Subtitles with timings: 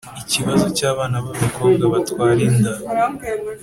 [0.21, 2.71] Ikibazo cy abana b abakobwa batwara inda